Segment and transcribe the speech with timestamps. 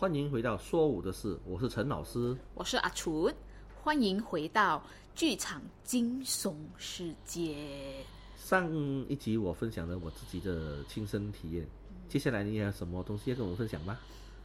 [0.00, 2.34] 欢迎回到说舞的事，我是陈老师。
[2.54, 3.34] 我是阿纯，
[3.82, 4.82] 欢迎回到
[5.14, 8.02] 剧场惊悚世界。
[8.38, 8.72] 上
[9.10, 11.68] 一集我分享了我自己的亲身体验，
[12.08, 13.98] 接下来你有什么东西要跟我们分享吗？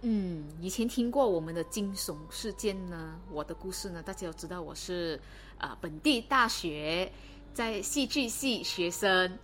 [0.00, 5.16] 嗯，以前听过我们的惊悚事件呢，我的故事呢，大家都知道我是
[5.58, 7.08] 啊、本地大学
[7.54, 9.38] 在戏剧系学生，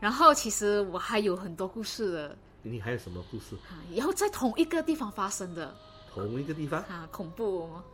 [0.00, 3.54] 然后其实我还有很多故事的你还有什么故事？
[3.68, 5.72] 啊，然后在同一个地方发生的
[6.12, 7.84] 同一个地方，啊，恐怖哦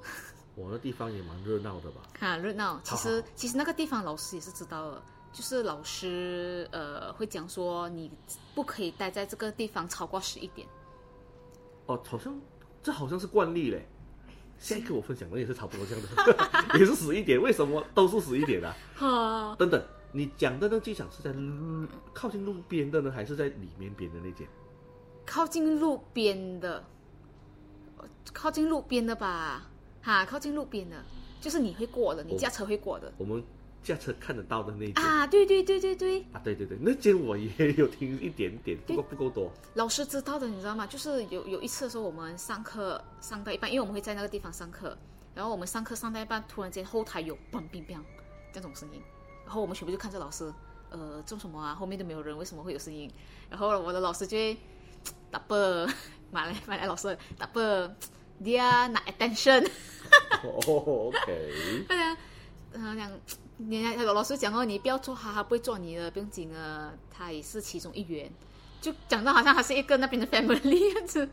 [0.54, 2.02] 我的地方也蛮热闹的吧？
[2.20, 2.80] 啊，热闹。
[2.84, 5.02] 其好实好其实那个地方老师也是知道的，
[5.32, 8.10] 就是老师呃会讲说你
[8.54, 10.66] 不可以待在这个地方超过十一点。
[11.86, 12.38] 哦，好像
[12.82, 13.88] 这好像是惯例嘞。
[14.58, 18.76] 下一个我分享的也是差不多这样的， 也是十一点，为什么都是十一点啊？
[18.94, 19.82] 哈，等等，
[20.12, 24.46] 你讲的那机场是在路靠近路边的呢，还是在里面边的那间？
[25.24, 26.84] 靠近路边的，
[27.98, 29.70] 呃靠近路边的吧？
[30.02, 30.96] 哈，靠近路边的，
[31.40, 33.42] 就是你会过的，你哦驾车会过的、我们
[33.82, 35.26] 驾车看得到的那间啊。
[35.26, 39.52] 对对对对对，啊，对对对，那间我也有听一点点，不过不够多。
[39.74, 40.86] 老师知道的，你知道吗？
[40.86, 44.96] 就是有有一次的时候，我们上课上到一半，因为我们会在那个地方上课，
[45.34, 47.96] 然后我们上课上到一半，突然间后台有砰砰砰
[48.52, 49.00] 这种声音，
[49.50, 50.54] 然后我们全部就看着老师，
[50.90, 51.74] 呃，做什么啊？
[51.74, 53.10] 后面都没有人，为什么会有声音？
[53.48, 54.56] 然后我的老师就会
[55.28, 55.88] 打啵，
[56.30, 57.60] 马来马来老师打啵，
[58.44, 59.68] dia nak attention，
[60.44, 62.16] 哦，OK， 他讲，
[62.74, 63.10] 他讲。
[63.68, 68.30] 人家老师讲哦，你不要做他，他不会做你的，不用紧啊，他也是其中一员，
[68.80, 71.28] 就讲到好像他是一个那边的 family 样子。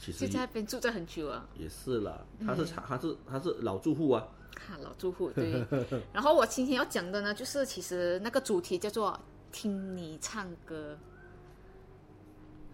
[0.00, 4.26] 其实就在那边住在很久啊，也是啦，他是他是他是老住户啊，
[4.66, 5.64] 哈，老住户对。
[6.12, 9.20] 然后我今天要讲的呢，就是其实那个主题叫做
[9.52, 10.96] 听你唱歌。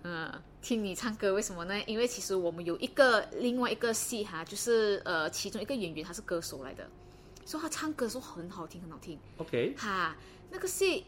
[0.08, 0.32] 嗯，
[0.62, 1.82] 听你唱歌，为什么呢？
[1.84, 6.88] 因为其实我们有一个另外一个戏哈，就是呃，其中一个演员他是歌手来的，
[7.44, 9.18] 所以他唱歌的时候很好听，很好听。
[9.38, 10.16] OK，哈，
[10.48, 11.04] 那个戏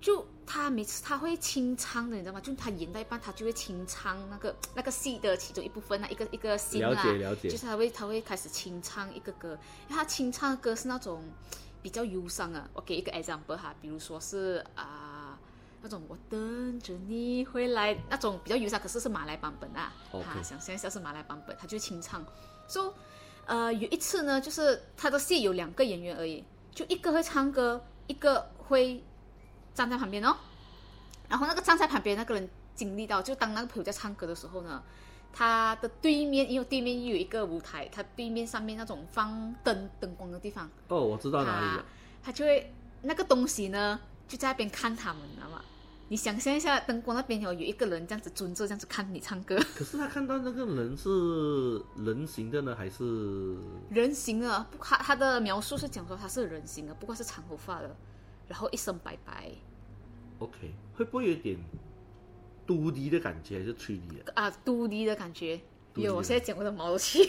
[0.00, 2.40] 就他每次他会清唱的，你知道吗？
[2.40, 6.90] 就他演到一半，他就会清唱那个 那个戏的其中一部分那，一个一个戏啦。
[6.90, 11.22] 了解了解就是他会他会开始清唱一个歌，因为他清唱的歌是那种
[11.82, 12.68] 比较忧伤啊。
[12.72, 15.38] 我给一个 example 哈，比如说是啊。
[15.80, 19.92] 那种我等着你回来，那种比较忧伤，可是是马来版本啊。
[20.10, 22.26] OK 哈，想象一下是马来版本，他就清唱。
[22.66, 22.94] So，
[23.46, 26.42] 呃，有一次呢，就是他的戏有两个演员而已，
[26.74, 29.04] 就一个会唱歌，一个会
[29.78, 30.36] 站在旁边哦。
[31.28, 34.82] 然后那个站在旁边那个人经历到，就当那个朋友在唱歌的时候呢，
[35.32, 41.84] 他的对面因为对面又有一个舞台，他对面上面那种放灯灯光的地方，哦，我知道哪里他了，
[42.24, 42.72] 他就会
[43.02, 45.62] 那个东西呢就在那边看他们，你知道吗？
[46.10, 53.54] 你想象一下，灯光那边有有一个人这样子蹲着，这样子看你唱歌， 可是他看到那个人是人形的呢，还是？
[53.90, 57.94] 人形的，不，他他的描述是讲说他是人形的，不过是长头发的，
[58.46, 59.52] 然后一身白白
[60.38, 60.72] OK？
[60.94, 61.56] 会不会有点
[62.66, 64.32] 嘟滴的感觉，还是吹力的？
[64.34, 65.60] 啊，嘟滴的感觉。
[65.94, 67.20] 有，我现在讲我的毛都起。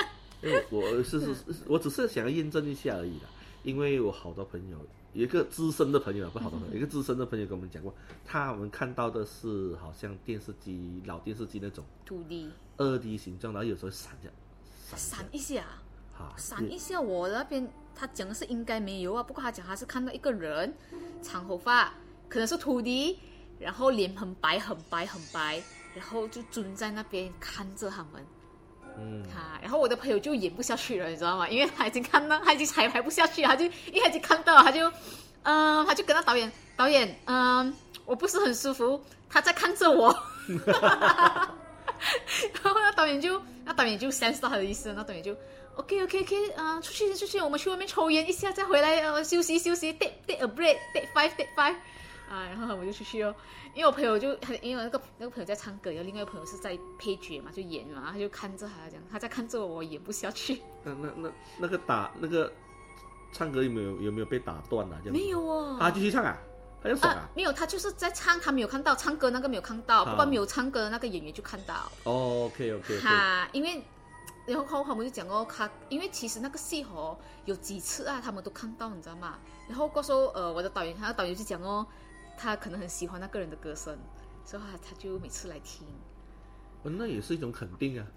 [0.42, 3.28] 因为我我是是是，我只是想要验证一下而已啦。
[3.62, 4.78] 因为我好多朋友，
[5.12, 7.92] 有一个资深的朋友，不是好多朋友，有一个资深的朋友跟我们讲过，
[8.24, 14.30] 他们看到的是好像电视机老电视机那种嘟滴，二 D 形状，然后有时候闪着
[14.88, 15.64] 闪闪一下，
[16.16, 17.00] 哈，闪一下。
[17.00, 20.72] 我那边他讲的是应该没有啊，不过他讲他是看到一个人，
[21.22, 21.94] 长头发，
[22.28, 23.18] 可能是秃迪，
[23.58, 25.62] 然后脸很白很白很白，
[25.94, 28.24] 然后就蹲在那边看着他们。
[28.98, 31.48] 嗯，哈，然后我的朋友就演不下去了，你知道吗？
[31.48, 34.90] 因为他已经看到， 他已经彩排不下去了，他就因为他已经看到，他就，
[35.42, 37.72] 嗯、他就跟那导演，导演，嗯、
[38.06, 40.08] 我不是很舒服，他在看着我，
[40.48, 40.60] 然
[42.62, 45.36] 后那导演就，那导演就 sense 到他的意思，那导演就
[45.76, 51.76] ，OK OK OK，啊、出去出去，我们去外面抽烟一下，再回来，呃，休息休息，take take a break，take five take five。
[52.28, 53.34] 啊，然后我就出去哦，
[53.74, 60.60] 因为我朋友就他因为那个那个朋友在唱歌，然后另外一个朋友是在配角嘛，就演嘛，他就看着他这样，他在看着我，我演不下去。
[60.82, 62.52] 那那那那个打那个
[63.32, 64.98] 唱歌有没有有没有被打断啊？
[65.04, 66.36] 这样没有哦，他继续唱啊，
[66.82, 67.28] 他就爽啊。
[67.34, 71.90] 没有，他就是在唱，他没有看到唱歌那个没有看到，啊不过没有唱歌的那个演员就看到。
[72.04, 73.82] 哦，OK OK 哈，因为
[74.46, 79.38] 然后后他们就讲哦，他因为其实那个戏哦有几次啊，他们都看到，你知道吗？
[79.68, 81.84] 然后过时候呃，我的导演，他的导演就讲哦，
[82.36, 83.98] 他可能很喜欢那个人的歌声，
[84.44, 85.86] 所以他他就每次来听，
[86.82, 88.06] 哦那也是一种肯定啊。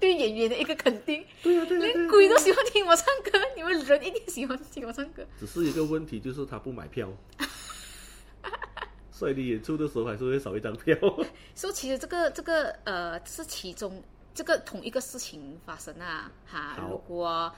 [0.00, 1.26] 对演员的一个肯定。
[1.42, 1.94] 对啊对啊对啊。
[1.94, 5.26] 连鬼都喜欢听我唱歌，你们人一定喜欢听我唱歌。
[5.40, 7.12] 只是一个问题，就是他不买票，
[9.10, 10.96] 所以你演出的时候还是会少一张票。
[11.56, 14.00] 所以其实这个这个呃是其中
[14.32, 16.74] 这个同一个事情发生啊哈。
[16.74, 17.52] 好如果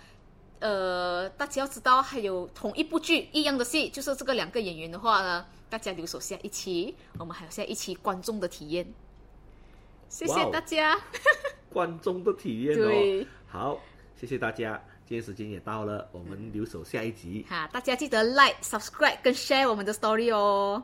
[0.60, 8.86] 呃大家要知道还有同一部剧一样的戏，就是这个两个演员的话呢，大家留守下一期，我们还有下一期观众的体验。
[10.08, 10.98] 谢谢大家。
[11.72, 13.26] 观众的体验哦。
[13.46, 13.80] 好，
[14.20, 17.46] 谢谢大家，今天时间也到了，我们留守下一集。
[17.48, 20.82] 哈，大家记得 like、subscribe 跟 share 我们的 story 哦。